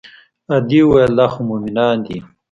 [0.55, 2.17] ادې وويل دا خو مومنان دي.